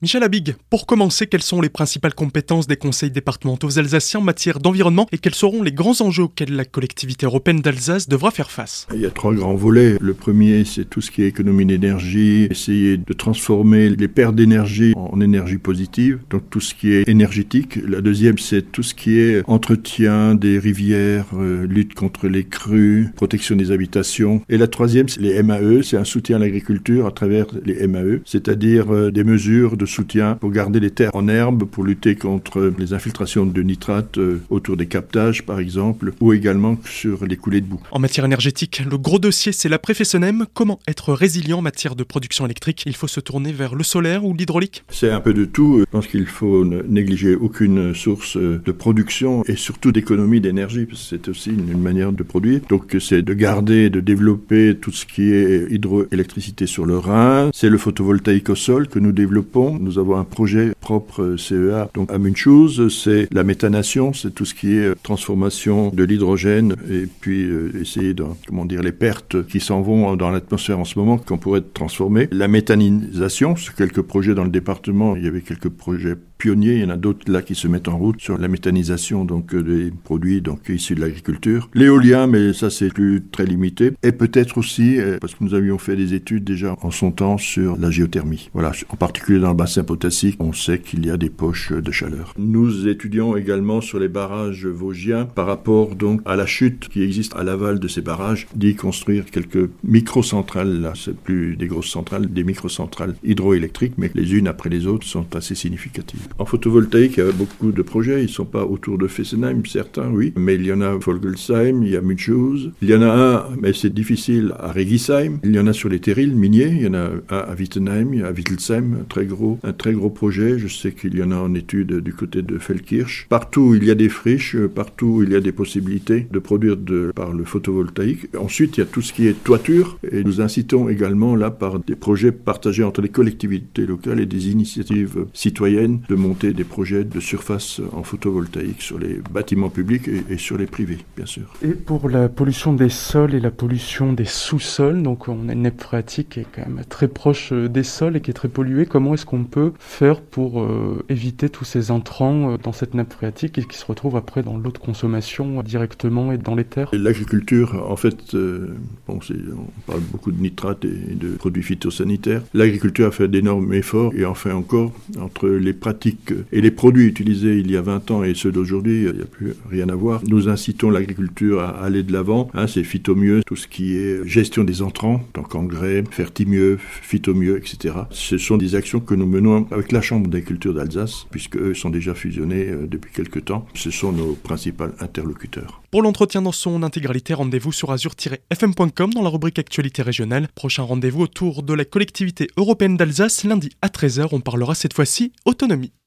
[0.00, 4.60] Michel Abig, pour commencer, quelles sont les principales compétences des conseils départementaux alsaciens en matière
[4.60, 8.86] d'environnement et quels seront les grands enjeux auxquels la collectivité européenne d'Alsace devra faire face?
[8.94, 9.96] Il y a trois grands volets.
[10.00, 14.92] Le premier, c'est tout ce qui est économie d'énergie, essayer de transformer les pertes d'énergie
[14.94, 17.80] en énergie positive, donc tout ce qui est énergétique.
[17.84, 23.08] La deuxième, c'est tout ce qui est entretien des rivières, euh, lutte contre les crues,
[23.16, 24.42] protection des habitations.
[24.48, 28.20] Et la troisième, c'est les MAE, c'est un soutien à l'agriculture à travers les MAE,
[28.24, 32.72] c'est-à-dire euh, des mesures de soutien pour garder les terres en herbe, pour lutter contre
[32.78, 37.60] les infiltrations de nitrates euh, autour des captages, par exemple, ou également sur les coulées
[37.60, 37.80] de boue.
[37.90, 40.46] En matière énergétique, le gros dossier, c'est la préfessonem.
[40.54, 42.82] Comment être résilient en matière de production électrique?
[42.86, 44.84] Il faut se tourner vers le solaire ou l'hydraulique?
[44.90, 45.80] C'est un peu de tout.
[45.80, 50.86] Je pense qu'il faut ne négliger aucune source euh, de production et surtout d'économie d'énergie,
[50.86, 52.60] parce que c'est aussi une manière de produire.
[52.68, 57.50] Donc c'est de garder, de développer tout ce qui est hydroélectricité sur le Rhin.
[57.54, 61.88] C'est le photovoltaïque au sol que nous développons nous avons un projet propre CEA.
[61.94, 66.04] Donc, à une chose, c'est la méthanation, c'est tout ce qui est euh, transformation de
[66.04, 70.78] l'hydrogène et puis euh, essayer de, comment dire, les pertes qui s'en vont dans l'atmosphère
[70.78, 72.28] en ce moment, qu'on pourrait transformer.
[72.32, 75.16] La méthanisation, c'est quelques projets dans le département.
[75.16, 76.76] Il y avait quelques projets pionniers.
[76.76, 79.54] Il y en a d'autres là qui se mettent en route sur la méthanisation donc
[79.54, 81.68] des produits donc issus de l'agriculture.
[81.74, 83.92] L'éolien, mais ça c'est plus très limité.
[84.02, 87.76] Et peut-être aussi parce que nous avions fait des études déjà en son temps sur
[87.76, 88.50] la géothermie.
[88.54, 91.90] Voilà, en particulier dans le bassin potassique, on sait qu'il y a des poches de
[91.90, 92.34] chaleur.
[92.38, 97.34] Nous étudions également sur les barrages vosgiens par rapport donc à la chute qui existe
[97.36, 102.32] à l'aval de ces barrages, d'y construire quelques micro-centrales, là c'est plus des grosses centrales,
[102.32, 106.27] des micro-centrales hydroélectriques, mais les unes après les autres sont assez significatives.
[106.38, 109.62] En photovoltaïque, il y a beaucoup de projets, ils ne sont pas autour de Fessenheim,
[109.66, 112.94] certains oui, mais il y en a à Folgelsheim, il y a Mutschus, il y
[112.94, 116.34] en a un, mais c'est difficile, à Regisheim, il y en a sur les terrils
[116.34, 120.10] miniers, il y en a un à Wittenheim, à Wittelsheim, très gros, un très gros
[120.10, 120.58] projet.
[120.58, 123.26] Je sais qu'il y en a en étude du côté de Feldkirch.
[123.28, 126.76] Partout il y a des friches, partout il y a des possibilités de produire
[127.14, 128.36] par le photovoltaïque.
[128.36, 129.98] Ensuite, il y a tout ce qui est toiture.
[130.10, 134.50] Et nous incitons également là par des projets partagés entre les collectivités locales et des
[134.50, 140.38] initiatives citoyennes monter des projets de surface en photovoltaïque sur les bâtiments publics et, et
[140.38, 141.54] sur les privés, bien sûr.
[141.62, 145.62] Et pour la pollution des sols et la pollution des sous-sols, donc on a une
[145.62, 148.86] nappe phréatique qui est quand même très proche des sols et qui est très polluée.
[148.86, 153.12] Comment est-ce qu'on peut faire pour euh, éviter tous ces entrants euh, dans cette nappe
[153.12, 156.64] phréatique et qui se retrouvent après dans l'eau de consommation euh, directement et dans les
[156.64, 156.90] terres?
[156.92, 162.42] L'agriculture, en fait, bon, on parle beaucoup de nitrates et de produits phytosanitaires.
[162.54, 166.07] L'agriculture a fait d'énormes efforts et en fait encore entre les pratiques
[166.52, 169.26] et les produits utilisés il y a 20 ans et ceux d'aujourd'hui, il n'y a
[169.26, 170.20] plus rien à voir.
[170.26, 172.48] Nous incitons l'agriculture à aller de l'avant.
[172.54, 177.94] Hein, c'est phytomieux, tout ce qui est gestion des entrants, donc engrais, fertimieux, phytomieux, etc.
[178.10, 181.74] Ce sont des actions que nous menons avec la Chambre des cultures d'Alsace, puisque eux
[181.74, 183.66] sont déjà fusionnés euh, depuis quelques temps.
[183.74, 185.82] Ce sont nos principaux interlocuteurs.
[185.90, 190.48] Pour l'entretien dans son intégralité, rendez-vous sur azur-fm.com dans la rubrique Actualité régionale.
[190.54, 194.28] Prochain rendez-vous autour de la collectivité européenne d'Alsace lundi à 13h.
[194.32, 195.92] On parlera cette fois-ci autonomie.